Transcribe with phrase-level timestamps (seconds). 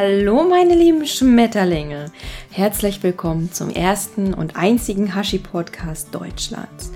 [0.00, 2.12] Hallo meine lieben Schmetterlinge.
[2.52, 6.92] Herzlich willkommen zum ersten und einzigen Hashi-Podcast Deutschlands.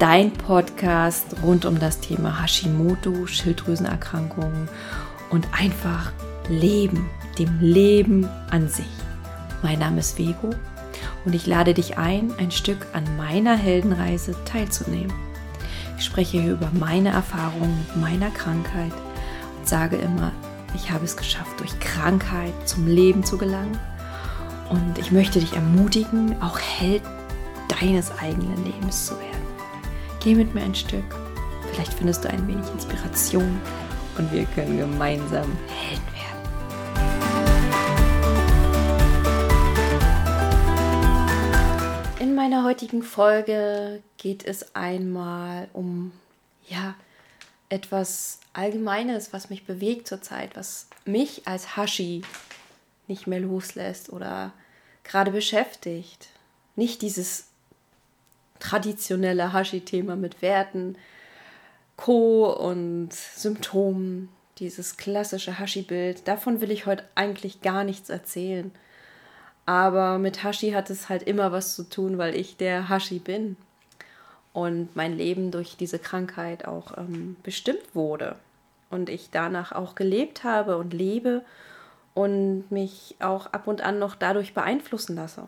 [0.00, 4.68] Dein Podcast rund um das Thema Hashimoto, Schilddrüsenerkrankungen
[5.30, 6.10] und einfach
[6.48, 8.84] Leben, dem Leben an sich.
[9.62, 10.50] Mein Name ist Vego
[11.24, 15.14] und ich lade dich ein, ein Stück an meiner Heldenreise teilzunehmen.
[15.98, 18.92] Ich spreche hier über meine Erfahrungen mit meiner Krankheit
[19.56, 20.32] und sage immer,
[20.74, 23.78] ich habe es geschafft, durch Krankheit zum Leben zu gelangen.
[24.68, 27.02] Und ich möchte dich ermutigen, auch Held
[27.80, 29.30] deines eigenen Lebens zu werden.
[30.20, 31.16] Geh mit mir ein Stück.
[31.72, 33.60] Vielleicht findest du ein wenig Inspiration
[34.18, 36.20] und wir können gemeinsam Helden werden.
[42.20, 46.12] In meiner heutigen Folge geht es einmal um
[46.68, 46.94] ja,
[47.70, 52.22] etwas Allgemeines, was mich bewegt zurzeit, was mich als Hashi
[53.06, 54.52] nicht mehr loslässt oder
[55.04, 56.28] gerade beschäftigt.
[56.76, 57.46] Nicht dieses
[58.58, 60.96] traditionelle Hashi-Thema mit Werten,
[61.96, 62.50] Co.
[62.52, 64.28] und Symptomen,
[64.58, 66.26] dieses klassische Hashi-Bild.
[66.26, 68.72] Davon will ich heute eigentlich gar nichts erzählen.
[69.64, 73.56] Aber mit Hashi hat es halt immer was zu tun, weil ich der Hashi bin
[74.52, 78.36] und mein Leben durch diese Krankheit auch ähm, bestimmt wurde
[78.90, 81.44] und ich danach auch gelebt habe und lebe
[82.14, 85.46] und mich auch ab und an noch dadurch beeinflussen lasse.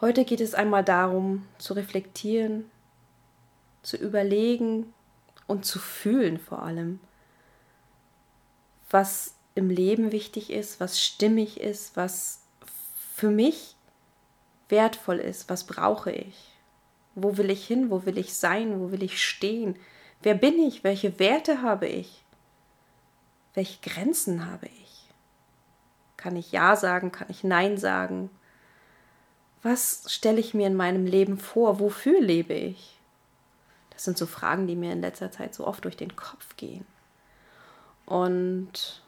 [0.00, 2.70] Heute geht es einmal darum, zu reflektieren,
[3.82, 4.92] zu überlegen
[5.46, 7.00] und zu fühlen vor allem,
[8.90, 12.40] was im Leben wichtig ist, was stimmig ist, was
[13.14, 13.76] für mich
[14.68, 16.51] wertvoll ist, was brauche ich.
[17.14, 17.90] Wo will ich hin?
[17.90, 18.80] Wo will ich sein?
[18.80, 19.76] Wo will ich stehen?
[20.22, 20.84] Wer bin ich?
[20.84, 22.24] Welche Werte habe ich?
[23.54, 25.08] Welche Grenzen habe ich?
[26.16, 27.12] Kann ich Ja sagen?
[27.12, 28.30] Kann ich Nein sagen?
[29.62, 31.78] Was stelle ich mir in meinem Leben vor?
[31.78, 32.98] Wofür lebe ich?
[33.90, 36.86] Das sind so Fragen, die mir in letzter Zeit so oft durch den Kopf gehen.
[38.06, 39.02] Und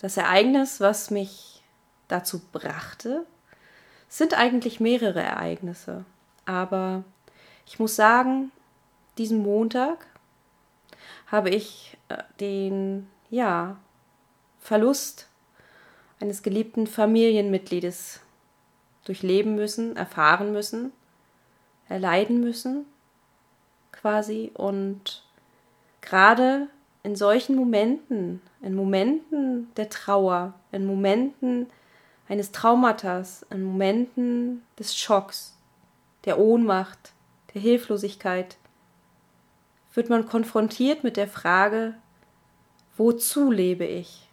[0.00, 1.62] das Ereignis, was mich
[2.08, 3.26] dazu brachte,
[4.08, 6.04] sind eigentlich mehrere Ereignisse.
[6.44, 7.04] Aber
[7.70, 8.50] ich muss sagen,
[9.16, 10.08] diesen Montag
[11.28, 13.76] habe ich äh, den ja,
[14.58, 15.28] Verlust
[16.18, 18.22] eines geliebten Familienmitgliedes
[19.04, 20.92] durchleben müssen, erfahren müssen,
[21.88, 22.86] erleiden müssen,
[23.92, 24.50] quasi.
[24.54, 25.22] Und
[26.00, 26.66] gerade
[27.04, 31.68] in solchen Momenten, in Momenten der Trauer, in Momenten
[32.28, 35.56] eines Traumatas, in Momenten des Schocks,
[36.24, 37.12] der Ohnmacht,
[37.54, 38.56] der Hilflosigkeit,
[39.94, 41.94] wird man konfrontiert mit der Frage,
[42.96, 44.28] wozu lebe ich?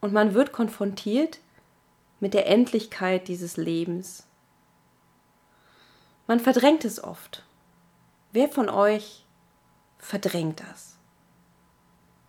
[0.00, 1.40] Und man wird konfrontiert
[2.20, 4.26] mit der Endlichkeit dieses Lebens.
[6.26, 7.44] Man verdrängt es oft.
[8.32, 9.24] Wer von euch
[9.98, 10.96] verdrängt das?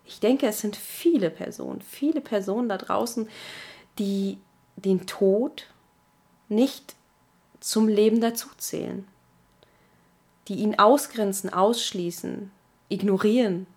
[0.03, 3.29] Ich denke, es sind viele Personen, viele Personen da draußen,
[3.97, 4.37] die
[4.75, 5.67] den Tod
[6.49, 6.95] nicht
[7.59, 9.07] zum Leben dazuzählen
[10.47, 12.51] die ihn ausgrenzen, ausschließen,
[12.89, 13.67] ignorieren.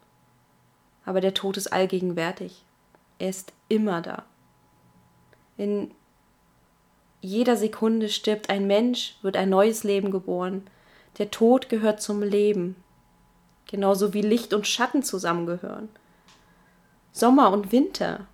[1.04, 2.64] Aber der Tod ist allgegenwärtig.
[3.18, 4.24] Er ist immer da.
[5.56, 5.90] In
[7.20, 10.68] jeder Sekunde stirbt ein Mensch, wird ein neues Leben geboren.
[11.18, 12.76] Der Tod gehört zum Leben,
[13.66, 15.88] genauso wie Licht und Schatten zusammengehören.
[17.10, 18.26] Sommer und Winter,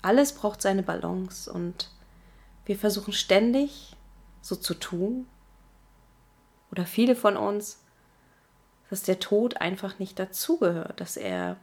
[0.00, 1.90] alles braucht seine Balance und
[2.64, 3.94] wir versuchen ständig
[4.40, 5.26] so zu tun,
[6.72, 7.78] oder viele von uns,
[8.90, 11.56] dass der Tod einfach nicht dazugehört, dass er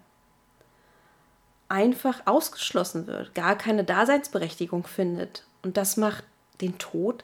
[1.67, 5.45] einfach ausgeschlossen wird, gar keine Daseinsberechtigung findet.
[5.61, 6.23] Und das macht
[6.61, 7.23] den Tod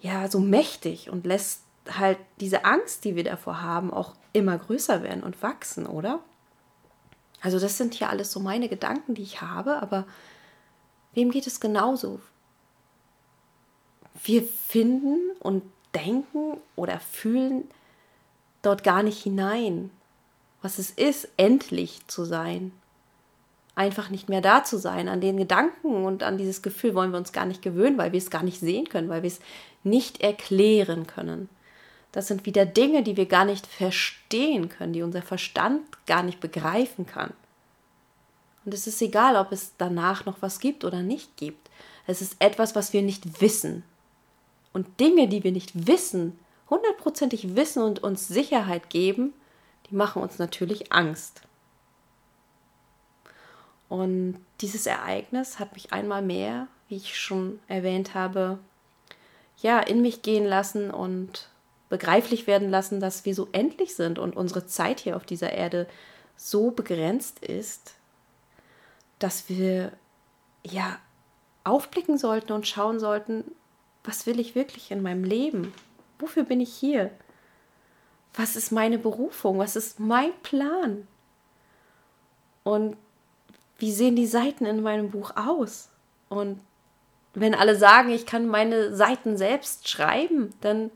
[0.00, 5.02] ja so mächtig und lässt halt diese Angst, die wir davor haben, auch immer größer
[5.02, 6.20] werden und wachsen, oder?
[7.40, 10.06] Also das sind hier alles so meine Gedanken, die ich habe, aber
[11.14, 12.20] wem geht es genauso?
[14.24, 15.62] Wir finden und
[15.96, 17.64] denken oder fühlen
[18.62, 19.90] dort gar nicht hinein,
[20.62, 22.72] was es ist, endlich zu sein.
[23.74, 25.08] Einfach nicht mehr da zu sein.
[25.08, 28.18] An den Gedanken und an dieses Gefühl wollen wir uns gar nicht gewöhnen, weil wir
[28.18, 29.40] es gar nicht sehen können, weil wir es
[29.84, 31.48] nicht erklären können.
[32.12, 36.40] Das sind wieder Dinge, die wir gar nicht verstehen können, die unser Verstand gar nicht
[36.40, 37.32] begreifen kann.
[38.64, 41.70] Und es ist egal, ob es danach noch was gibt oder nicht gibt.
[42.06, 43.84] Es ist etwas, was wir nicht wissen.
[44.76, 46.38] Und Dinge, die wir nicht wissen,
[46.68, 49.32] hundertprozentig wissen und uns Sicherheit geben,
[49.88, 51.40] die machen uns natürlich Angst.
[53.88, 58.58] Und dieses Ereignis hat mich einmal mehr, wie ich schon erwähnt habe,
[59.62, 61.48] ja, in mich gehen lassen und
[61.88, 65.88] begreiflich werden lassen, dass wir so endlich sind und unsere Zeit hier auf dieser Erde
[66.36, 67.94] so begrenzt ist,
[69.20, 69.92] dass wir
[70.64, 70.98] ja
[71.64, 73.42] aufblicken sollten und schauen sollten,
[74.06, 75.74] was will ich wirklich in meinem Leben?
[76.18, 77.10] Wofür bin ich hier?
[78.34, 79.58] Was ist meine Berufung?
[79.58, 81.06] Was ist mein Plan?
[82.62, 82.96] Und
[83.78, 85.90] wie sehen die Seiten in meinem Buch aus?
[86.28, 86.60] Und
[87.34, 90.90] wenn alle sagen, ich kann meine Seiten selbst schreiben, dann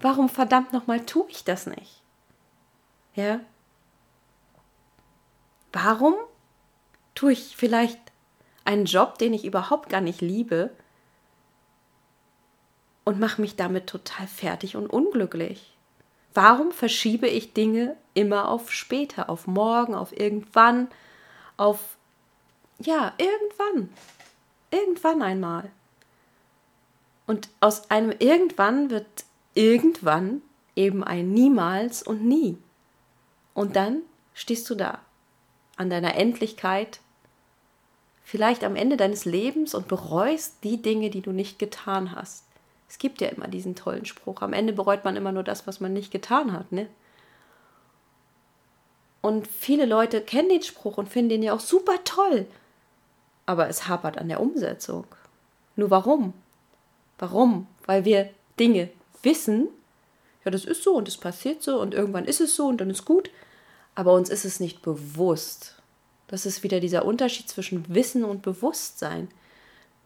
[0.00, 2.02] warum verdammt nochmal tue ich das nicht?
[3.14, 3.40] Ja?
[5.72, 6.14] Warum
[7.14, 8.00] tue ich vielleicht
[8.64, 10.70] einen Job, den ich überhaupt gar nicht liebe
[13.06, 15.74] und mache mich damit total fertig und unglücklich?
[16.34, 20.88] Warum verschiebe ich Dinge immer auf später, auf morgen, auf irgendwann,
[21.56, 21.96] auf
[22.78, 23.88] ja, irgendwann.
[24.70, 25.70] Irgendwann einmal.
[27.26, 29.06] Und aus einem irgendwann wird
[29.54, 30.42] irgendwann
[30.74, 32.58] eben ein niemals und nie.
[33.54, 34.02] Und dann
[34.34, 35.00] stehst du da,
[35.76, 37.00] an deiner Endlichkeit,
[38.22, 42.45] vielleicht am Ende deines Lebens und bereust die Dinge, die du nicht getan hast.
[42.88, 44.42] Es gibt ja immer diesen tollen Spruch.
[44.42, 46.88] Am Ende bereut man immer nur das, was man nicht getan hat, ne?
[49.22, 52.46] Und viele Leute kennen den Spruch und finden den ja auch super toll.
[53.44, 55.04] Aber es hapert an der Umsetzung.
[55.74, 56.32] Nur warum?
[57.18, 57.66] Warum?
[57.86, 58.30] Weil wir
[58.60, 58.88] Dinge
[59.22, 59.68] wissen,
[60.44, 62.90] ja, das ist so und es passiert so und irgendwann ist es so und dann
[62.90, 63.30] ist gut,
[63.96, 65.74] aber uns ist es nicht bewusst.
[66.28, 69.28] Das ist wieder dieser Unterschied zwischen Wissen und Bewusstsein.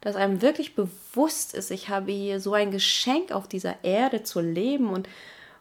[0.00, 4.40] Dass einem wirklich bewusst ist, ich habe hier so ein Geschenk auf dieser Erde zu
[4.40, 5.08] leben und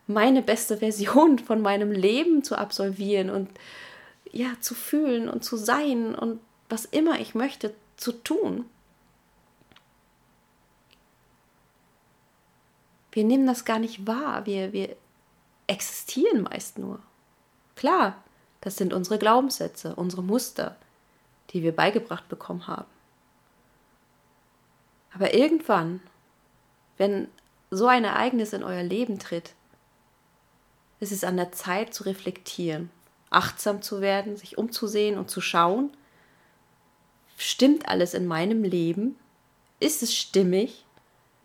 [0.08, 3.50] meine beste Version von meinem Leben zu absolvieren und
[4.32, 6.40] ja, zu fühlen und zu sein und
[6.70, 8.66] was immer ich möchte zu tun.
[13.12, 14.46] Wir nehmen das gar nicht wahr.
[14.46, 14.96] Wir, wir
[15.68, 17.00] existieren meist nur.
[17.76, 18.24] Klar,
[18.62, 20.76] das sind unsere Glaubenssätze, unsere Muster,
[21.52, 22.99] die wir beigebracht bekommen haben.
[25.14, 26.02] Aber irgendwann,
[26.98, 27.28] wenn
[27.72, 29.54] so ein Ereignis in euer Leben tritt,
[31.00, 32.90] ist es an der Zeit zu reflektieren,
[33.30, 35.92] achtsam zu werden, sich umzusehen und zu schauen,
[37.38, 39.18] stimmt alles in meinem Leben?
[39.80, 40.86] Ist es stimmig,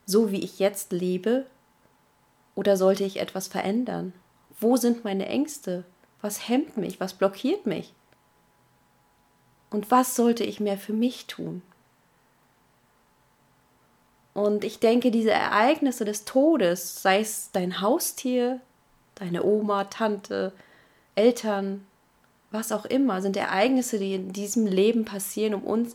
[0.07, 1.47] so wie ich jetzt lebe?
[2.55, 4.13] Oder sollte ich etwas verändern?
[4.61, 5.85] Wo sind meine Ängste?
[6.21, 7.01] Was hemmt mich?
[7.01, 7.93] Was blockiert mich?
[9.71, 11.63] Und was sollte ich mehr für mich tun?
[14.35, 18.61] Und ich denke, diese Ereignisse des Todes, sei es dein Haustier,
[19.15, 20.53] deine Oma, Tante,
[21.15, 21.87] Eltern,
[22.51, 25.95] was auch immer, sind Ereignisse, die in diesem Leben passieren, um uns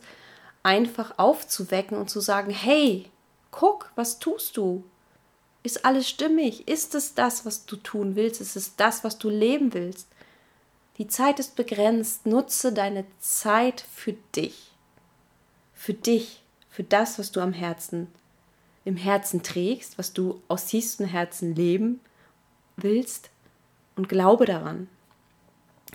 [0.63, 3.09] einfach aufzuwecken und zu sagen, hey,
[3.51, 4.83] guck, was tust du?
[5.61, 6.67] Ist alles stimmig?
[6.67, 8.39] Ist es das, was du tun willst?
[8.39, 10.07] Ist es das, was du leben willst?
[10.97, 12.25] Die Zeit ist begrenzt.
[12.25, 14.71] Nutze deine Zeit für dich.
[15.73, 18.07] Für dich, für das, was du am Herzen,
[18.89, 21.99] im Herzen trägst, was du aus tiefstem Herzen leben
[22.75, 23.29] willst
[23.95, 24.87] und glaube daran.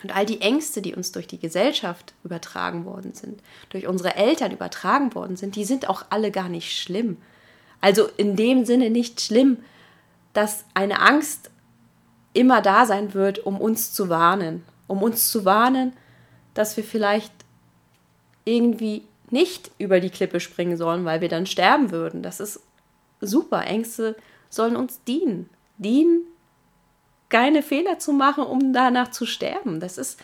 [0.01, 4.51] Und all die Ängste, die uns durch die Gesellschaft übertragen worden sind, durch unsere Eltern
[4.51, 7.17] übertragen worden sind, die sind auch alle gar nicht schlimm.
[7.81, 9.57] Also in dem Sinne nicht schlimm,
[10.33, 11.51] dass eine Angst
[12.33, 14.63] immer da sein wird, um uns zu warnen.
[14.87, 15.93] Um uns zu warnen,
[16.53, 17.33] dass wir vielleicht
[18.45, 22.21] irgendwie nicht über die Klippe springen sollen, weil wir dann sterben würden.
[22.21, 22.61] Das ist
[23.21, 23.65] super.
[23.65, 24.15] Ängste
[24.49, 25.49] sollen uns dienen.
[25.77, 26.25] Dienen,
[27.29, 29.79] keine Fehler zu machen, um danach zu sterben.
[29.79, 30.19] Das ist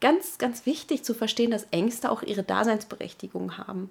[0.00, 3.90] ganz, ganz wichtig zu verstehen, dass Ängste auch ihre Daseinsberechtigung haben.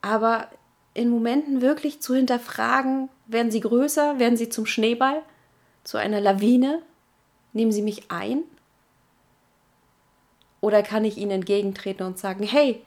[0.00, 0.48] Aber
[0.94, 5.22] in Momenten wirklich zu hinterfragen, werden sie größer, werden sie zum Schneeball,
[5.84, 6.82] zu einer Lawine,
[7.52, 8.42] nehmen sie mich ein?
[10.60, 12.82] Oder kann ich ihnen entgegentreten und sagen, hey,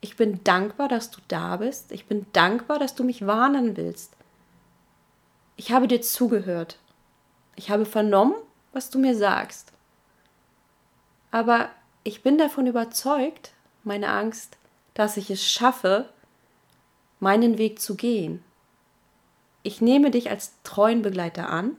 [0.00, 4.16] ich bin dankbar, dass du da bist, ich bin dankbar, dass du mich warnen willst.
[5.56, 6.78] Ich habe dir zugehört,
[7.56, 8.34] ich habe vernommen,
[8.72, 9.72] was du mir sagst.
[11.30, 11.68] Aber
[12.04, 13.52] ich bin davon überzeugt,
[13.82, 14.56] meine Angst,
[14.94, 16.08] dass ich es schaffe,
[17.20, 18.44] meinen Weg zu gehen.
[19.62, 21.76] Ich nehme dich als treuen Begleiter an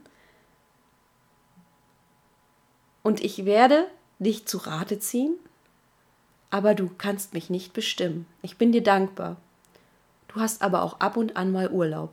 [3.02, 3.86] und ich werde
[4.18, 5.34] dich zu Rate ziehen,
[6.50, 8.26] aber du kannst mich nicht bestimmen.
[8.42, 9.36] Ich bin dir dankbar.
[10.28, 12.12] Du hast aber auch ab und an mal Urlaub.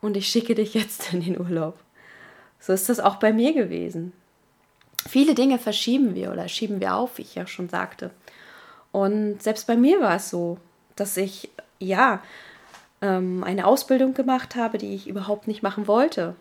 [0.00, 1.78] Und ich schicke dich jetzt in den Urlaub.
[2.58, 4.12] So ist das auch bei mir gewesen.
[5.08, 8.10] viele Dinge verschieben wir oder schieben wir auf, wie ich ja schon sagte.
[8.92, 10.58] Und selbst bei mir war es so,
[10.94, 12.20] dass ich ja
[13.00, 16.34] ähm, eine Ausbildung gemacht habe, die ich überhaupt nicht machen wollte.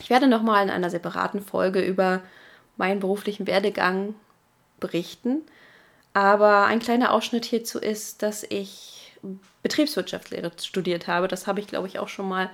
[0.00, 2.20] Ich werde nochmal in einer separaten Folge über
[2.76, 4.14] meinen beruflichen Werdegang
[4.84, 5.40] berichten.
[6.12, 9.12] Aber ein kleiner Ausschnitt hierzu ist, dass ich
[9.62, 11.26] Betriebswirtschaftslehre studiert habe.
[11.26, 12.50] Das habe ich, glaube ich, auch schon mal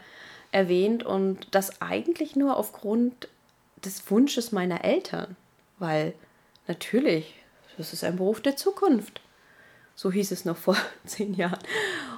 [0.53, 1.03] erwähnt.
[1.03, 3.29] Und das eigentlich nur aufgrund
[3.85, 5.37] des Wunsches meiner Eltern.
[5.81, 6.15] Weil
[6.69, 7.35] natürlich,
[7.77, 9.21] das ist ein Beruf der Zukunft.
[9.97, 11.59] So hieß es noch vor zehn Jahren.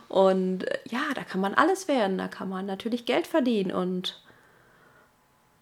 [0.08, 2.18] Und ja, da kann man alles werden.
[2.18, 3.72] Da kann man natürlich Geld verdienen.
[3.72, 4.22] Und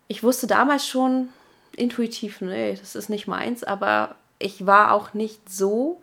[0.09, 1.29] ich wusste damals schon
[1.77, 6.01] intuitiv, nee, das ist nicht meins, aber ich war auch nicht so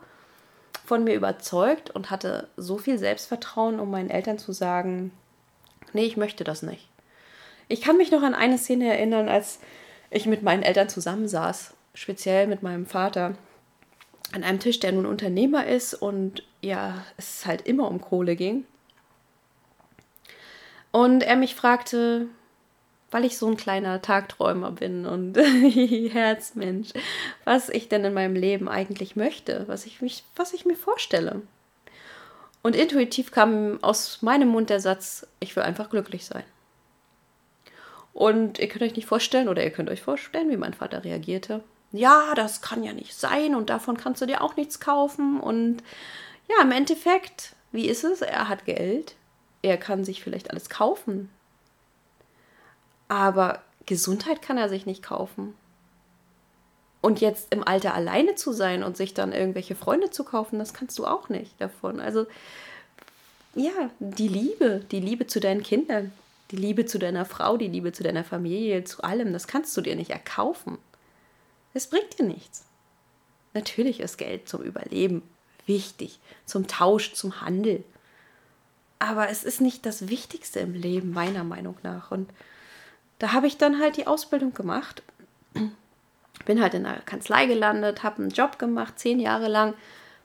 [0.86, 5.12] von mir überzeugt und hatte so viel Selbstvertrauen, um meinen Eltern zu sagen,
[5.92, 6.88] nee, ich möchte das nicht.
[7.68, 9.58] Ich kann mich noch an eine Szene erinnern, als
[10.10, 13.34] ich mit meinen Eltern zusammensaß, speziell mit meinem Vater,
[14.32, 18.64] an einem Tisch, der nun Unternehmer ist und ja, es halt immer um Kohle ging.
[20.90, 22.26] Und er mich fragte,
[23.10, 25.36] weil ich so ein kleiner Tagträumer bin und
[26.12, 26.90] Herzmensch,
[27.44, 31.42] was ich denn in meinem Leben eigentlich möchte, was ich, mich, was ich mir vorstelle.
[32.62, 36.44] Und intuitiv kam aus meinem Mund der Satz, ich will einfach glücklich sein.
[38.12, 41.62] Und ihr könnt euch nicht vorstellen, oder ihr könnt euch vorstellen, wie mein Vater reagierte.
[41.92, 45.40] Ja, das kann ja nicht sein und davon kannst du dir auch nichts kaufen.
[45.40, 45.82] Und
[46.48, 48.20] ja, im Endeffekt, wie ist es?
[48.20, 49.14] Er hat Geld,
[49.62, 51.30] er kann sich vielleicht alles kaufen,
[53.08, 55.54] aber Gesundheit kann er sich nicht kaufen.
[57.00, 60.74] Und jetzt im Alter alleine zu sein und sich dann irgendwelche Freunde zu kaufen, das
[60.74, 62.00] kannst du auch nicht davon.
[62.00, 62.26] Also
[63.54, 66.12] ja, die Liebe, die Liebe zu deinen Kindern,
[66.50, 69.80] die Liebe zu deiner Frau, die Liebe zu deiner Familie, zu allem, das kannst du
[69.80, 70.78] dir nicht erkaufen.
[71.74, 72.64] Es bringt dir nichts.
[73.54, 75.22] Natürlich ist Geld zum Überleben
[75.66, 77.84] wichtig, zum Tausch, zum Handel.
[78.98, 82.10] Aber es ist nicht das Wichtigste im Leben, meiner Meinung nach.
[82.10, 82.30] Und
[83.18, 85.02] da habe ich dann halt die Ausbildung gemacht.
[86.44, 89.74] Bin halt in der Kanzlei gelandet, habe einen Job gemacht, zehn Jahre lang,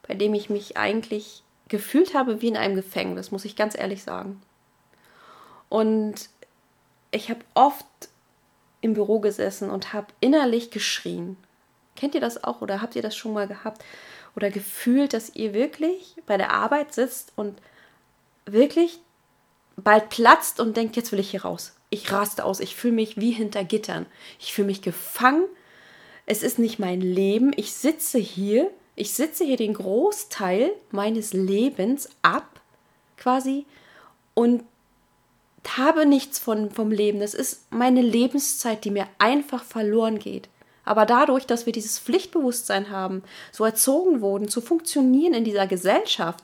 [0.07, 4.03] bei dem ich mich eigentlich gefühlt habe wie in einem Gefängnis, muss ich ganz ehrlich
[4.03, 4.41] sagen.
[5.69, 6.29] Und
[7.11, 7.85] ich habe oft
[8.81, 11.37] im Büro gesessen und habe innerlich geschrien.
[11.95, 13.83] Kennt ihr das auch oder habt ihr das schon mal gehabt
[14.35, 17.59] oder gefühlt, dass ihr wirklich bei der Arbeit sitzt und
[18.45, 18.99] wirklich
[19.75, 23.17] bald platzt und denkt, jetzt will ich hier raus ich raste aus, ich fühle mich
[23.17, 24.07] wie hinter Gittern.
[24.39, 25.45] Ich fühle mich gefangen.
[26.25, 27.53] Es ist nicht mein Leben.
[27.55, 32.61] Ich sitze hier, ich sitze hier den Großteil meines Lebens ab,
[33.15, 33.65] quasi,
[34.33, 34.63] und
[35.77, 37.19] habe nichts von, vom Leben.
[37.19, 40.49] Das ist meine Lebenszeit, die mir einfach verloren geht.
[40.85, 46.43] Aber dadurch, dass wir dieses Pflichtbewusstsein haben, so erzogen wurden, zu funktionieren in dieser Gesellschaft,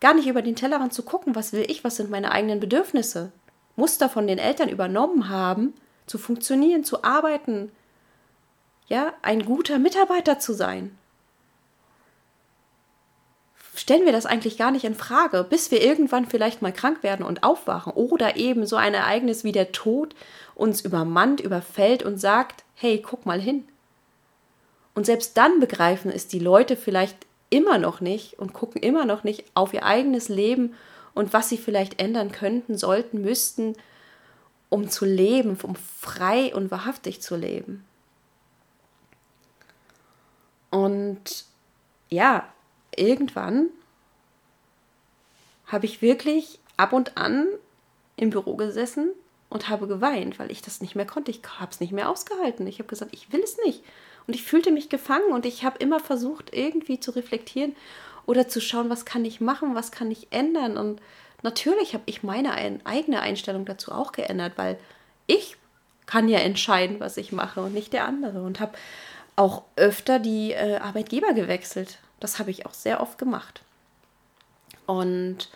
[0.00, 3.32] gar nicht über den Tellerrand zu gucken, was will ich, was sind meine eigenen Bedürfnisse,
[3.80, 5.74] Muster von den Eltern übernommen haben,
[6.06, 7.72] zu funktionieren, zu arbeiten,
[8.86, 10.96] ja, ein guter Mitarbeiter zu sein.
[13.74, 17.24] Stellen wir das eigentlich gar nicht in Frage, bis wir irgendwann vielleicht mal krank werden
[17.24, 20.14] und aufwachen oder eben so ein Ereignis wie der Tod
[20.54, 23.66] uns übermannt, überfällt und sagt, hey, guck mal hin.
[24.94, 27.16] Und selbst dann begreifen es die Leute vielleicht
[27.48, 30.74] immer noch nicht und gucken immer noch nicht auf ihr eigenes Leben
[31.14, 33.76] und was sie vielleicht ändern könnten, sollten, müssten,
[34.68, 37.84] um zu leben, um frei und wahrhaftig zu leben.
[40.70, 41.44] Und
[42.08, 42.48] ja,
[42.96, 43.68] irgendwann
[45.66, 47.46] habe ich wirklich ab und an
[48.16, 49.10] im Büro gesessen
[49.48, 51.30] und habe geweint, weil ich das nicht mehr konnte.
[51.30, 52.66] Ich habe es nicht mehr ausgehalten.
[52.66, 53.82] Ich habe gesagt, ich will es nicht.
[54.26, 57.74] Und ich fühlte mich gefangen und ich habe immer versucht, irgendwie zu reflektieren
[58.30, 60.76] oder zu schauen, was kann ich machen, was kann ich ändern.
[60.76, 61.02] Und
[61.42, 64.78] natürlich habe ich meine eigene Einstellung dazu auch geändert, weil
[65.26, 65.56] ich
[66.06, 68.42] kann ja entscheiden, was ich mache und nicht der andere.
[68.42, 68.78] Und habe
[69.34, 71.98] auch öfter die äh, Arbeitgeber gewechselt.
[72.20, 73.62] Das habe ich auch sehr oft gemacht.
[74.86, 75.48] Und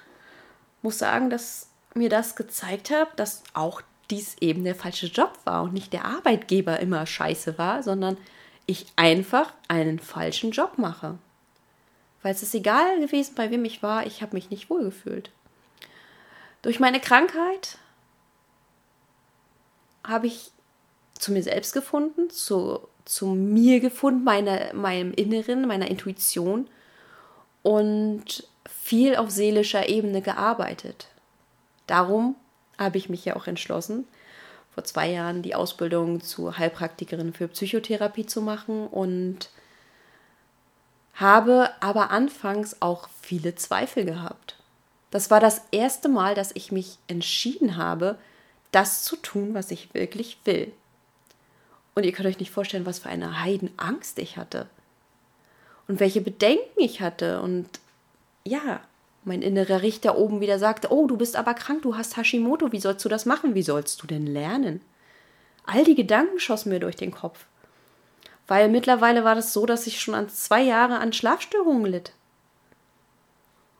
[0.82, 5.62] muss sagen, dass mir das gezeigt hat, dass auch dies eben der falsche Job war
[5.62, 8.16] und nicht der Arbeitgeber immer scheiße war, sondern
[8.66, 11.18] ich einfach einen falschen Job mache.
[12.24, 15.30] Weil es ist egal gewesen, bei wem ich war, ich habe mich nicht wohlgefühlt.
[16.62, 17.76] Durch meine Krankheit
[20.02, 20.50] habe ich
[21.18, 26.66] zu mir selbst gefunden, zu, zu mir gefunden, meine, meinem Inneren, meiner Intuition
[27.62, 31.08] und viel auf seelischer Ebene gearbeitet.
[31.86, 32.36] Darum
[32.78, 34.08] habe ich mich ja auch entschlossen,
[34.74, 39.50] vor zwei Jahren die Ausbildung zur Heilpraktikerin für Psychotherapie zu machen und
[41.14, 44.56] habe aber anfangs auch viele Zweifel gehabt.
[45.10, 48.18] Das war das erste Mal, dass ich mich entschieden habe,
[48.72, 50.72] das zu tun, was ich wirklich will.
[51.94, 54.66] Und ihr könnt euch nicht vorstellen, was für eine Heidenangst ich hatte.
[55.86, 57.40] Und welche Bedenken ich hatte.
[57.40, 57.68] Und
[58.42, 58.80] ja,
[59.22, 62.80] mein innerer Richter oben wieder sagte, oh, du bist aber krank, du hast Hashimoto, wie
[62.80, 63.54] sollst du das machen?
[63.54, 64.80] Wie sollst du denn lernen?
[65.64, 67.46] All die Gedanken schossen mir durch den Kopf.
[68.46, 72.12] Weil mittlerweile war das so, dass ich schon an zwei Jahre an Schlafstörungen litt.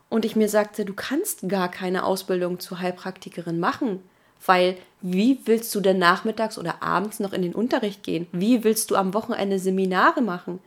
[0.09, 4.01] Und ich mir sagte, du kannst gar keine Ausbildung zur Heilpraktikerin machen,
[4.45, 8.27] weil wie willst du denn nachmittags oder abends noch in den Unterricht gehen?
[8.31, 10.59] Wie willst du am Wochenende Seminare machen?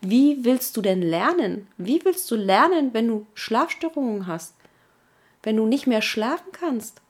[0.00, 1.68] Wie willst du denn lernen?
[1.76, 4.54] Wie willst du lernen, wenn du Schlafstörungen hast?
[5.42, 7.01] Wenn du nicht mehr schlafen kannst?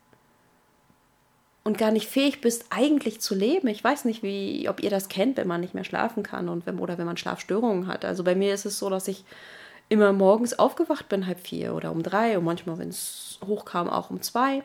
[1.65, 3.69] Und gar nicht fähig bist, eigentlich zu leben.
[3.69, 6.67] Ich weiß nicht, wie, ob ihr das kennt, wenn man nicht mehr schlafen kann und
[6.67, 8.05] wenn, oder wenn man Schlafstörungen hat.
[8.05, 9.25] Also bei mir ist es so, dass ich
[9.89, 14.11] immer morgens aufgewacht bin, halb vier oder um drei und manchmal, wenn es hochkam, auch
[14.11, 14.65] um zwei.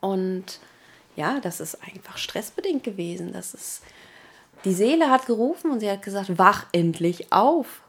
[0.00, 0.60] Und
[1.16, 3.32] ja, das ist einfach stressbedingt gewesen.
[3.32, 3.82] Das ist,
[4.64, 7.80] die Seele hat gerufen und sie hat gesagt, wach endlich auf.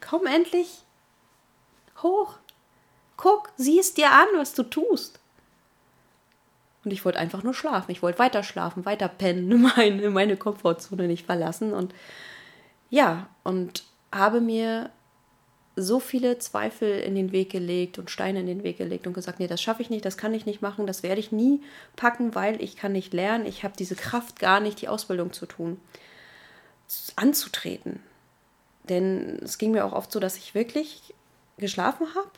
[0.00, 0.84] Komm endlich
[2.02, 2.34] hoch.
[3.16, 5.18] Guck, sieh es dir an, was du tust.
[6.84, 7.90] Und ich wollte einfach nur schlafen.
[7.90, 11.72] Ich wollte weiter schlafen, weiter pennen, meine, meine Komfortzone nicht verlassen.
[11.72, 11.94] Und
[12.90, 14.90] ja, und habe mir
[15.76, 19.40] so viele Zweifel in den Weg gelegt und Steine in den Weg gelegt und gesagt,
[19.40, 21.62] nee, das schaffe ich nicht, das kann ich nicht machen, das werde ich nie
[21.96, 25.46] packen, weil ich kann nicht lernen, ich habe diese Kraft gar nicht, die Ausbildung zu
[25.46, 25.80] tun,
[27.16, 28.00] anzutreten.
[28.88, 31.12] Denn es ging mir auch oft so, dass ich wirklich
[31.58, 32.30] geschlafen habe,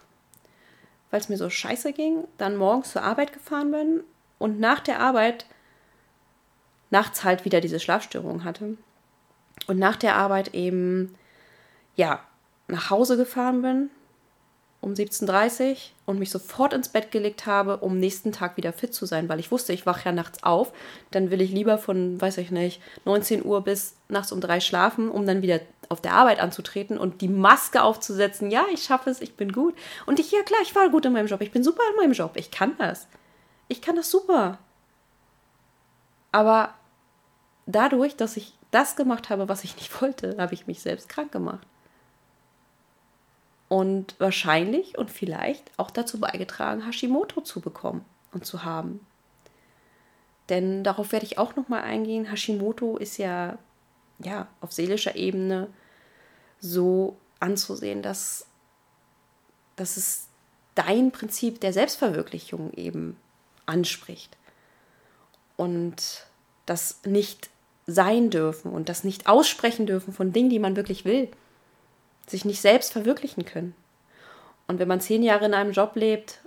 [1.11, 4.01] weil es mir so scheiße ging, dann morgens zur Arbeit gefahren bin
[4.39, 5.47] und nach der Arbeit
[6.91, 8.77] nachts halt wieder diese Schlafstörung hatte.
[9.67, 11.15] Und nach der Arbeit eben,
[11.97, 12.21] ja,
[12.69, 13.91] nach Hause gefahren bin
[14.87, 18.95] um 17.30 Uhr und mich sofort ins Bett gelegt habe, um nächsten Tag wieder fit
[18.95, 20.73] zu sein, weil ich wusste, ich wache ja nachts auf,
[21.11, 25.11] dann will ich lieber von, weiß ich nicht, 19 Uhr bis nachts um drei schlafen,
[25.11, 29.21] um dann wieder auf der Arbeit anzutreten und die Maske aufzusetzen, ja, ich schaffe es,
[29.21, 29.75] ich bin gut.
[30.07, 32.13] Und ich, ja klar, ich war gut in meinem Job, ich bin super in meinem
[32.13, 33.09] Job, ich kann das.
[33.69, 34.59] Ich kann das super.
[36.33, 36.75] Aber
[37.67, 41.33] dadurch, dass ich das gemacht habe, was ich nicht wollte, habe ich mich selbst krank
[41.33, 41.67] gemacht
[43.69, 49.05] und wahrscheinlich und vielleicht auch dazu beigetragen, Hashimoto zu bekommen und zu haben.
[50.49, 52.31] Denn darauf werde ich auch noch mal eingehen.
[52.31, 53.59] Hashimoto ist ja
[54.19, 55.69] ja auf seelischer Ebene
[56.59, 58.47] so anzusehen, dass,
[59.77, 60.29] dass es
[60.75, 63.17] dein Prinzip der Selbstverwirklichung eben
[63.67, 64.37] anspricht.
[65.57, 66.27] Und
[66.65, 67.51] das nicht
[67.87, 71.29] sein dürfen und das nicht aussprechen dürfen von Dingen, die man wirklich will
[72.27, 73.75] sich nicht selbst verwirklichen können.
[74.67, 76.41] Und wenn man zehn Jahre in einem Job lebt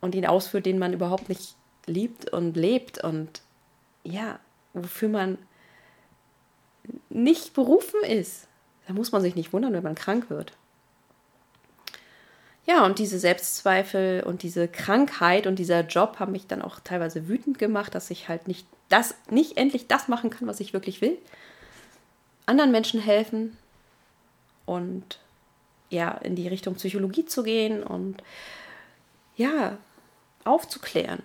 [0.00, 1.54] und ihn ausführt, den man überhaupt nicht
[1.86, 3.42] liebt und lebt und
[4.02, 4.40] ja,
[4.72, 5.38] wofür man
[7.08, 8.48] nicht berufen ist,
[8.86, 10.52] da muss man sich nicht wundern, wenn man krank wird.
[12.66, 17.28] Ja, und diese Selbstzweifel und diese Krankheit und dieser Job haben mich dann auch teilweise
[17.28, 21.00] wütend gemacht, dass ich halt nicht das, nicht endlich das machen kann, was ich wirklich
[21.00, 21.18] will.
[22.46, 23.56] Anderen Menschen helfen,
[24.66, 25.18] und
[25.90, 28.22] ja, in die Richtung Psychologie zu gehen und
[29.36, 29.78] ja,
[30.44, 31.22] aufzuklären.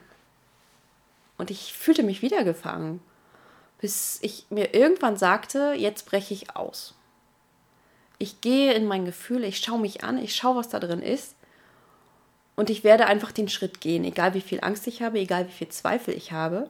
[1.37, 3.01] Und ich fühlte mich wieder gefangen,
[3.79, 6.95] bis ich mir irgendwann sagte, jetzt breche ich aus.
[8.19, 11.35] Ich gehe in mein Gefühl, ich schaue mich an, ich schaue, was da drin ist.
[12.55, 15.53] Und ich werde einfach den Schritt gehen, egal wie viel Angst ich habe, egal wie
[15.53, 16.69] viel Zweifel ich habe.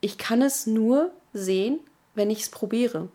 [0.00, 1.80] Ich kann es nur sehen,
[2.14, 3.08] wenn ich es probiere.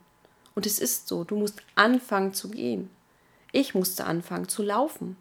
[0.53, 2.89] Und es ist so, du musst anfangen zu gehen.
[3.53, 5.15] Ich musste anfangen zu laufen.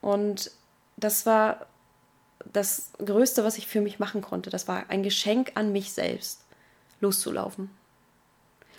[0.00, 0.50] Und
[0.96, 1.66] das war
[2.52, 4.50] das Größte, was ich für mich machen konnte.
[4.50, 6.40] Das war ein Geschenk an mich selbst,
[7.00, 7.70] loszulaufen.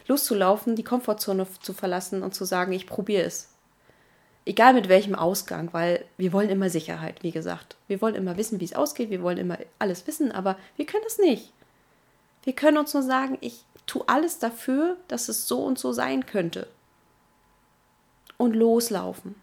[0.08, 3.50] Loszulaufen, die Komfortzone zu verlassen und zu sagen, ich probiere es.
[4.46, 7.78] Egal mit welchem Ausgang, weil wir wollen immer Sicherheit, wie gesagt.
[7.88, 11.04] Wir wollen immer wissen, wie es ausgeht, wir wollen immer alles wissen, aber wir können
[11.08, 11.52] es nicht.
[12.44, 16.26] Wir können uns nur sagen, ich tu alles dafür, dass es so und so sein
[16.26, 16.68] könnte.
[18.38, 19.36] Und loslaufen.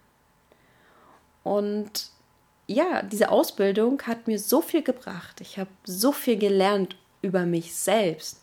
[1.43, 2.11] Und
[2.67, 5.41] ja, diese Ausbildung hat mir so viel gebracht.
[5.41, 8.42] Ich habe so viel gelernt über mich selbst.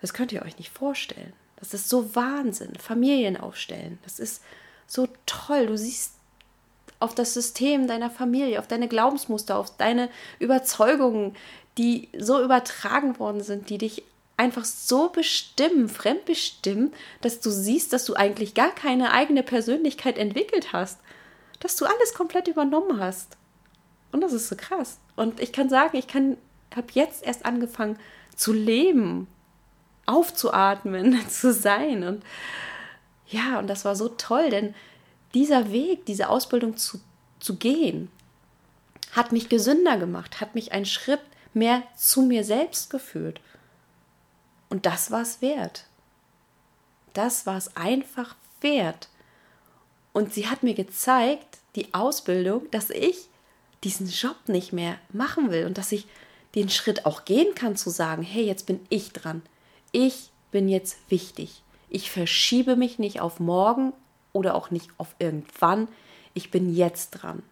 [0.00, 1.32] Das könnt ihr euch nicht vorstellen.
[1.56, 2.74] Das ist so Wahnsinn.
[2.76, 3.98] Familien aufstellen.
[4.04, 4.42] Das ist
[4.86, 5.66] so toll.
[5.66, 6.14] Du siehst
[7.00, 10.08] auf das System deiner Familie, auf deine Glaubensmuster, auf deine
[10.38, 11.36] Überzeugungen,
[11.76, 14.02] die so übertragen worden sind, die dich
[14.36, 20.72] einfach so bestimmen, fremdbestimmen, dass du siehst, dass du eigentlich gar keine eigene Persönlichkeit entwickelt
[20.72, 21.00] hast.
[21.60, 23.36] Dass du alles komplett übernommen hast.
[24.12, 24.98] Und das ist so krass.
[25.16, 26.36] Und ich kann sagen, ich kann,
[26.74, 27.98] habe jetzt erst angefangen
[28.36, 29.26] zu leben,
[30.08, 32.02] aufzuatmen, zu sein.
[32.04, 32.24] Und
[33.26, 34.74] ja, und das war so toll, denn
[35.34, 37.00] dieser Weg, diese Ausbildung zu,
[37.38, 38.10] zu gehen,
[39.12, 41.20] hat mich gesünder gemacht, hat mich einen Schritt
[41.54, 43.40] mehr zu mir selbst geführt.
[44.70, 45.84] Und das war es wert.
[47.14, 49.08] Das war es einfach wert.
[50.12, 53.28] Und sie hat mir gezeigt, die Ausbildung, dass ich
[53.84, 56.06] diesen Job nicht mehr machen will und dass ich
[56.54, 59.42] den Schritt auch gehen kann zu sagen, hey, jetzt bin ich dran.
[59.92, 61.62] Ich bin jetzt wichtig.
[61.88, 63.92] Ich verschiebe mich nicht auf morgen
[64.32, 65.88] oder auch nicht auf irgendwann.
[66.34, 67.42] Ich bin jetzt dran.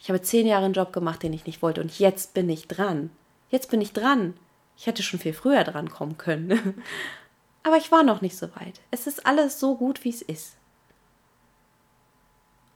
[0.00, 2.66] Ich habe zehn Jahre einen Job gemacht, den ich nicht wollte und jetzt bin ich
[2.66, 3.10] dran.
[3.50, 4.34] Jetzt bin ich dran.
[4.76, 6.82] Ich hätte schon viel früher dran kommen können.
[7.62, 8.80] Aber ich war noch nicht so weit.
[8.90, 10.56] Es ist alles so gut, wie es ist.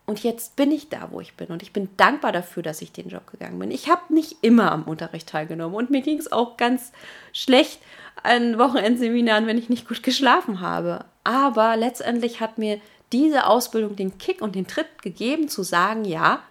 [0.07, 1.49] Und jetzt bin ich da, wo ich bin.
[1.49, 3.73] Und ich bin dankbar dafür, dass ich den Job gegangen bin.
[3.73, 5.75] Ich habe nicht immer am Unterricht teilgenommen.
[5.75, 6.92] Und mir ging es auch ganz
[7.33, 7.83] schlecht
[8.23, 11.05] an Wochenendseminaren, wenn ich nicht gut geschlafen habe.
[11.25, 12.81] Aber letztendlich hat mir
[13.12, 16.42] diese Ausbildung den Kick und den Tritt gegeben, zu sagen, ja,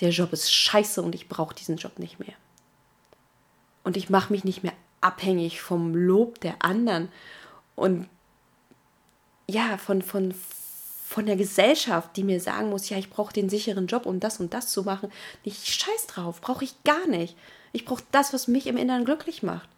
[0.00, 2.34] der Job ist scheiße und ich brauche diesen Job nicht mehr.
[3.82, 7.08] Und ich mache mich nicht mehr abhängig vom Lob der anderen
[7.76, 8.08] und
[9.48, 10.34] ja, von, von,
[11.18, 14.38] von der Gesellschaft, die mir sagen muss, ja, ich brauche den sicheren Job, um das
[14.38, 15.10] und das zu machen.
[15.42, 17.36] Ich scheiß drauf, brauche ich gar nicht.
[17.72, 19.68] Ich brauche das, was mich im Inneren glücklich macht.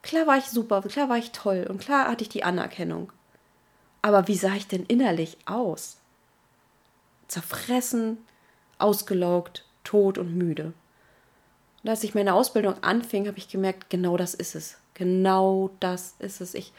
[0.00, 3.12] Klar war ich super, klar war ich toll und klar hatte ich die Anerkennung.
[4.00, 5.98] Aber wie sah ich denn innerlich aus?
[7.28, 8.16] Zerfressen,
[8.78, 10.72] ausgelaugt, tot und müde.
[11.82, 14.78] Und als ich meine Ausbildung anfing, habe ich gemerkt, genau das ist es.
[14.94, 16.54] Genau das ist es.
[16.54, 16.72] Ich,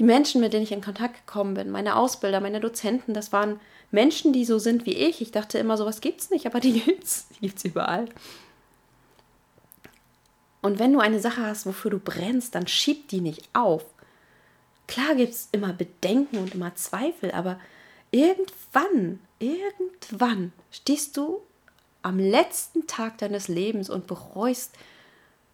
[0.00, 3.60] die Menschen, mit denen ich in Kontakt gekommen bin, meine Ausbilder, meine Dozenten, das waren
[3.90, 5.20] Menschen, die so sind wie ich.
[5.20, 7.28] Ich dachte immer, sowas gibt's nicht, aber die gibt's.
[7.34, 8.06] Die gibt's überall.
[10.62, 13.84] Und wenn du eine Sache hast, wofür du brennst, dann schieb die nicht auf.
[14.86, 17.60] Klar gibt es immer Bedenken und immer Zweifel, aber
[18.10, 21.42] irgendwann, irgendwann stehst du
[22.00, 24.74] am letzten Tag deines Lebens und bereust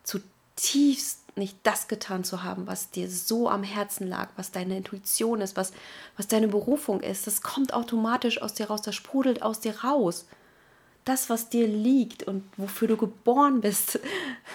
[0.04, 5.40] zutiefst nicht das getan zu haben, was dir so am Herzen lag, was deine Intuition
[5.40, 5.72] ist, was,
[6.16, 7.26] was deine Berufung ist.
[7.26, 10.26] Das kommt automatisch aus dir raus, das sprudelt aus dir raus.
[11.04, 14.00] Das, was dir liegt und wofür du geboren bist,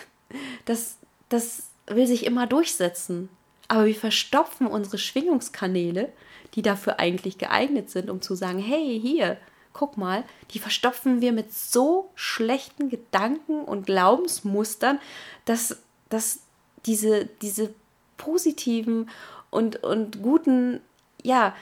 [0.66, 0.98] das,
[1.30, 3.30] das will sich immer durchsetzen.
[3.68, 6.12] Aber wir verstopfen unsere Schwingungskanäle,
[6.56, 9.38] die dafür eigentlich geeignet sind, um zu sagen, hey, hier,
[9.72, 15.00] guck mal, die verstopfen wir mit so schlechten Gedanken und Glaubensmustern,
[15.46, 15.78] dass,
[16.10, 16.40] dass
[16.86, 17.74] diese, diese
[18.18, 19.10] positiven
[19.50, 20.82] und, und guten,
[21.24, 21.56] ja,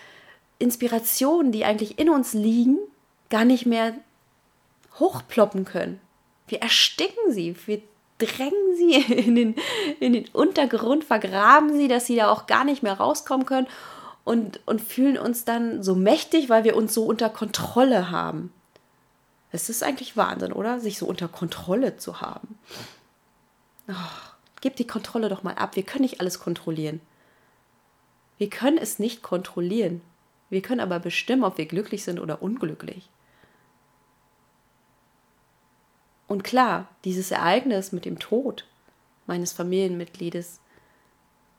[0.59, 2.77] Inspirationen, die eigentlich in uns liegen,
[3.29, 3.93] gar nicht mehr
[4.99, 5.99] hochploppen können.
[6.47, 7.81] Wir ersticken sie, wir
[8.17, 9.55] drängen sie in den,
[9.99, 13.67] in den Untergrund, vergraben sie, dass sie da auch gar nicht mehr rauskommen können
[14.23, 18.53] und, und fühlen uns dann so mächtig, weil wir uns so unter Kontrolle haben.
[19.51, 20.79] Es ist eigentlich Wahnsinn, oder?
[20.79, 22.59] Sich so unter Kontrolle zu haben.
[23.87, 23.93] Oh,
[24.61, 25.75] gib die Kontrolle doch mal ab.
[25.75, 27.01] Wir können nicht alles kontrollieren.
[28.37, 30.01] Wir können es nicht kontrollieren.
[30.49, 33.09] Wir können aber bestimmen, ob wir glücklich sind oder unglücklich.
[36.27, 38.65] Und klar, dieses Ereignis mit dem Tod
[39.27, 40.59] meines Familienmitgliedes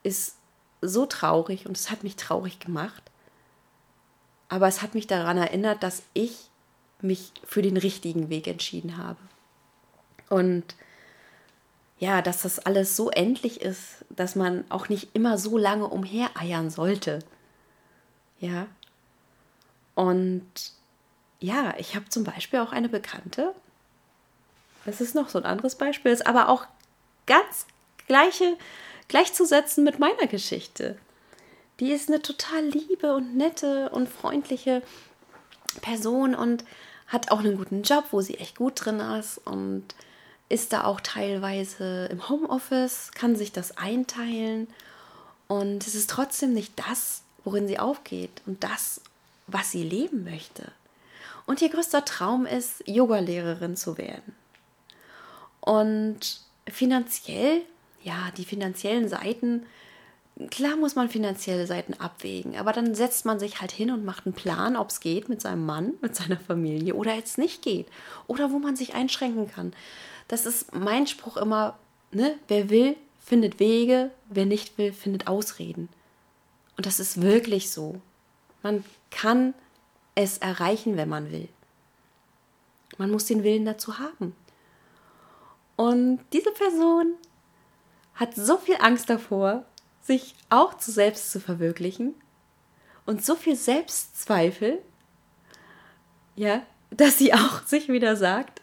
[0.02, 0.36] ist
[0.80, 3.02] so traurig und es hat mich traurig gemacht.
[4.48, 6.50] Aber es hat mich daran erinnert, dass ich
[7.02, 9.18] mich für den richtigen Weg entschieden habe.
[10.28, 10.76] Und
[12.00, 16.70] ja, dass das alles so endlich ist, dass man auch nicht immer so lange umhereiern
[16.70, 17.20] sollte.
[18.40, 18.66] Ja.
[19.94, 20.50] Und
[21.40, 23.54] ja, ich habe zum Beispiel auch eine Bekannte,
[24.86, 26.64] das ist noch so ein anderes Beispiel, ist aber auch
[27.26, 27.66] ganz
[28.06, 28.56] gleiche,
[29.08, 30.96] gleichzusetzen mit meiner Geschichte.
[31.80, 34.82] Die ist eine total liebe und nette und freundliche
[35.82, 36.64] Person und
[37.08, 39.84] hat auch einen guten Job, wo sie echt gut drin ist und
[40.50, 44.68] ist da auch teilweise im Homeoffice, kann sich das einteilen
[45.48, 49.00] und es ist trotzdem nicht das, worin sie aufgeht und das,
[49.46, 50.70] was sie leben möchte.
[51.46, 54.34] Und ihr größter Traum ist, Yogalehrerin zu werden.
[55.60, 57.62] Und finanziell,
[58.02, 59.64] ja, die finanziellen Seiten
[60.48, 64.26] klar muss man finanzielle Seiten abwägen, aber dann setzt man sich halt hin und macht
[64.26, 67.88] einen Plan, ob es geht mit seinem Mann, mit seiner Familie oder jetzt nicht geht.
[68.26, 69.72] Oder wo man sich einschränken kann.
[70.30, 71.76] Das ist mein Spruch immer,
[72.12, 72.38] ne?
[72.46, 75.88] Wer will, findet Wege, wer nicht will, findet Ausreden.
[76.76, 78.00] Und das ist wirklich so.
[78.62, 79.54] Man kann
[80.14, 81.48] es erreichen, wenn man will.
[82.96, 84.36] Man muss den Willen dazu haben.
[85.74, 87.14] Und diese Person
[88.14, 89.64] hat so viel Angst davor,
[90.00, 92.14] sich auch zu selbst zu verwirklichen
[93.04, 94.78] und so viel Selbstzweifel,
[96.36, 96.62] ja,
[96.92, 98.62] dass sie auch sich wieder sagt,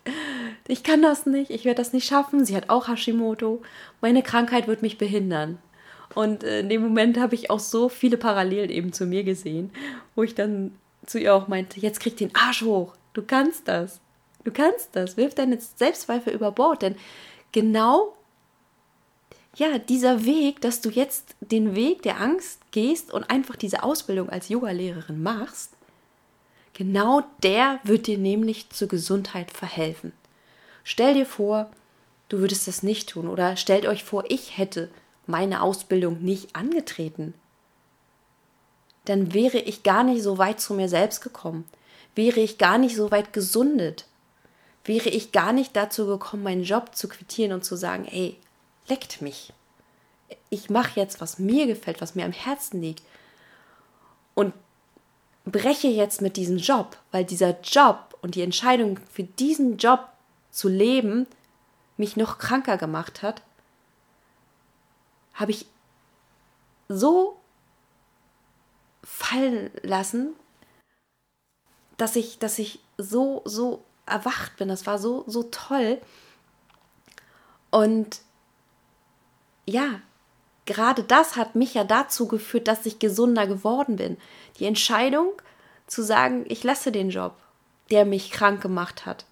[0.67, 2.45] ich kann das nicht, ich werde das nicht schaffen.
[2.45, 3.61] Sie hat auch Hashimoto.
[4.01, 5.59] Meine Krankheit wird mich behindern.
[6.13, 9.71] Und äh, in dem Moment habe ich auch so viele Parallelen eben zu mir gesehen,
[10.15, 10.71] wo ich dann
[11.05, 13.99] zu ihr auch meinte, jetzt krieg den Arsch hoch, du kannst das.
[14.43, 15.17] Du kannst das.
[15.17, 16.95] Wirf deine Selbstzweifel über Bord, denn
[17.51, 18.13] genau
[19.55, 24.29] ja, dieser Weg, dass du jetzt den Weg der Angst gehst und einfach diese Ausbildung
[24.29, 25.71] als Yogalehrerin machst,
[26.73, 30.13] genau der wird dir nämlich zur Gesundheit verhelfen.
[30.89, 31.69] Stell dir vor,
[32.29, 34.89] du würdest das nicht tun oder stellt euch vor, ich hätte
[35.25, 37.33] meine Ausbildung nicht angetreten.
[39.03, 41.65] Dann wäre ich gar nicht so weit zu mir selbst gekommen,
[42.15, 44.05] wäre ich gar nicht so weit gesundet,
[44.85, 48.37] wäre ich gar nicht dazu gekommen, meinen Job zu quittieren und zu sagen, ey,
[48.87, 49.51] leckt mich.
[50.49, 53.03] Ich mache jetzt, was mir gefällt, was mir am Herzen liegt.
[54.35, 54.53] Und
[55.43, 60.07] breche jetzt mit diesem Job, weil dieser Job und die Entscheidung für diesen Job
[60.51, 61.27] zu leben
[61.97, 63.41] mich noch kranker gemacht hat,
[65.33, 65.67] habe ich
[66.89, 67.39] so
[69.03, 70.33] fallen lassen,
[71.97, 74.67] dass ich, dass ich so, so erwacht bin.
[74.67, 75.99] Das war so, so toll.
[77.71, 78.21] Und
[79.65, 80.01] ja,
[80.65, 84.17] gerade das hat mich ja dazu geführt, dass ich gesunder geworden bin.
[84.59, 85.33] Die Entscheidung
[85.87, 87.35] zu sagen, ich lasse den Job,
[87.89, 89.25] der mich krank gemacht hat.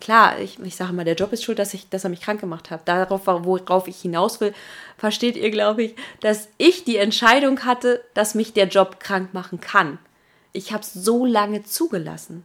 [0.00, 2.40] Klar, ich, ich sage mal, der Job ist schuld, dass, ich, dass er mich krank
[2.40, 2.88] gemacht hat.
[2.88, 4.54] Darauf, worauf ich hinaus will,
[4.96, 9.60] versteht ihr, glaube ich, dass ich die Entscheidung hatte, dass mich der Job krank machen
[9.60, 9.98] kann.
[10.52, 12.44] Ich habe es so lange zugelassen.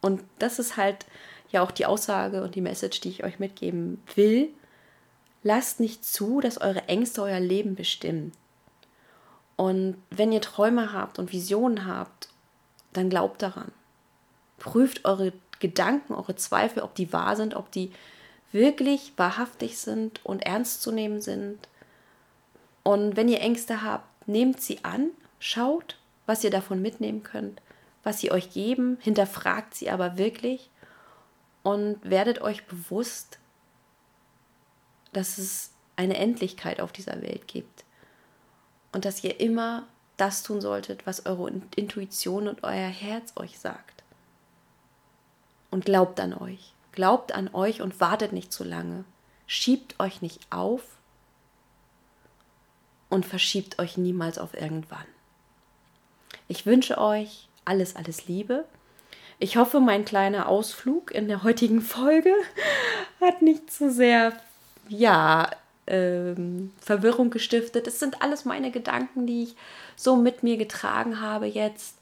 [0.00, 1.06] Und das ist halt
[1.50, 4.50] ja auch die Aussage und die Message, die ich euch mitgeben will.
[5.42, 8.32] Lasst nicht zu, dass eure Ängste euer Leben bestimmen.
[9.56, 12.28] Und wenn ihr Träume habt und Visionen habt,
[12.92, 13.70] dann glaubt daran.
[14.58, 15.32] Prüft eure
[15.64, 17.90] Gedanken, eure Zweifel, ob die wahr sind, ob die
[18.52, 21.58] wirklich wahrhaftig sind und ernst zu nehmen sind.
[22.82, 27.62] Und wenn ihr Ängste habt, nehmt sie an, schaut, was ihr davon mitnehmen könnt,
[28.02, 30.68] was sie euch geben, hinterfragt sie aber wirklich
[31.62, 33.38] und werdet euch bewusst,
[35.14, 37.84] dass es eine Endlichkeit auf dieser Welt gibt
[38.92, 39.86] und dass ihr immer
[40.18, 43.93] das tun solltet, was eure Intuition und euer Herz euch sagt.
[45.74, 46.72] Und glaubt an euch.
[46.92, 49.02] Glaubt an euch und wartet nicht zu lange.
[49.48, 50.82] Schiebt euch nicht auf
[53.08, 55.04] und verschiebt euch niemals auf irgendwann.
[56.46, 58.66] Ich wünsche euch alles, alles Liebe.
[59.40, 62.32] Ich hoffe, mein kleiner Ausflug in der heutigen Folge
[63.20, 64.32] hat nicht zu so sehr
[64.88, 65.50] ja,
[65.88, 67.88] ähm, Verwirrung gestiftet.
[67.88, 69.56] Es sind alles meine Gedanken, die ich
[69.96, 71.98] so mit mir getragen habe jetzt.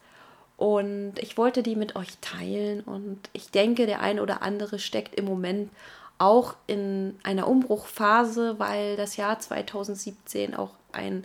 [0.62, 2.82] Und ich wollte die mit euch teilen.
[2.82, 5.70] Und ich denke, der eine oder andere steckt im Moment
[6.18, 11.24] auch in einer Umbruchphase, weil das Jahr 2017 auch ein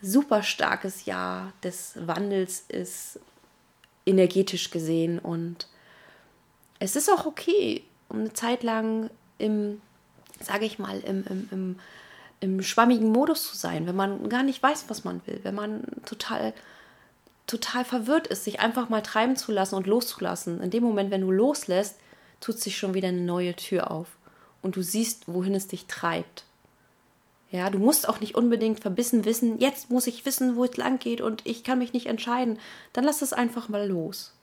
[0.00, 3.20] super starkes Jahr des Wandels ist,
[4.06, 5.18] energetisch gesehen.
[5.18, 5.66] Und
[6.78, 9.82] es ist auch okay, um eine Zeit lang im
[10.40, 11.76] sage ich mal, im, im, im,
[12.40, 15.82] im schwammigen Modus zu sein, wenn man gar nicht weiß, was man will, wenn man
[16.04, 16.52] total,
[17.48, 20.60] total verwirrt ist, sich einfach mal treiben zu lassen und loszulassen.
[20.60, 21.98] In dem Moment, wenn du loslässt,
[22.40, 24.06] tut sich schon wieder eine neue Tür auf
[24.62, 26.44] und du siehst, wohin es dich treibt.
[27.50, 30.98] Ja, du musst auch nicht unbedingt verbissen wissen, jetzt muss ich wissen, wo es lang
[30.98, 32.58] geht und ich kann mich nicht entscheiden.
[32.92, 34.34] Dann lass es einfach mal los.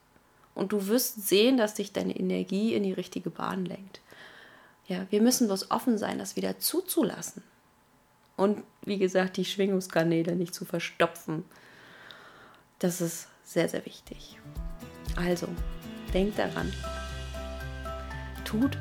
[0.56, 4.02] Und du wirst sehen, dass dich deine Energie in die richtige Bahn lenkt.
[4.88, 7.44] Ja, wir müssen bloß offen sein, das wieder zuzulassen.
[8.38, 11.46] Und wie gesagt, die Schwingungskanäle nicht zu verstopfen.
[12.80, 14.38] Das ist sehr, sehr wichtig.
[15.16, 15.48] Also,
[16.14, 16.72] denkt daran.
[18.44, 18.78] Tut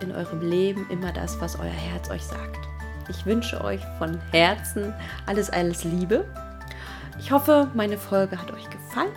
[0.00, 2.58] in eurem Leben immer das, was euer Herz euch sagt.
[3.08, 4.94] Ich wünsche euch von Herzen
[5.26, 6.24] alles, alles Liebe.
[7.18, 9.12] Ich hoffe, meine Folge hat euch gefallen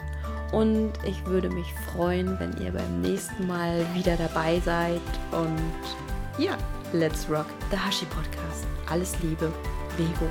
[0.51, 5.01] und ich würde mich freuen, wenn ihr beim nächsten Mal wieder dabei seid.
[5.31, 5.59] Und
[6.37, 6.57] ja,
[6.93, 8.65] Let's Rock, the Hashi Podcast.
[8.89, 9.51] Alles Liebe,
[9.97, 10.29] Vero.